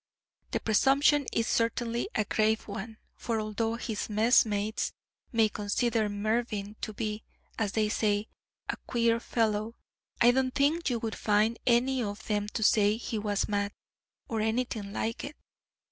The 0.49 0.59
presumption 0.59 1.27
is 1.31 1.45
certainly 1.45 2.09
a 2.15 2.25
grave 2.25 2.61
one, 2.67 2.97
for 3.15 3.39
although 3.39 3.75
his 3.75 4.09
messmates 4.09 4.93
may 5.31 5.47
consider 5.47 6.09
Mervyn 6.09 6.75
to 6.81 6.91
be, 6.91 7.21
as 7.59 7.73
they 7.73 7.87
say, 7.87 8.27
a 8.67 8.77
queer 8.87 9.19
fellow, 9.19 9.75
I 10.19 10.31
do 10.31 10.41
not 10.41 10.55
think 10.55 10.89
you 10.89 10.97
would 10.97 11.13
find 11.13 11.59
any 11.67 12.01
of 12.01 12.25
them 12.25 12.47
to 12.49 12.63
say 12.63 12.97
he 12.97 13.19
was 13.19 13.47
mad, 13.47 13.73
or 14.27 14.41
anything 14.41 14.91
like 14.91 15.23
it. 15.23 15.35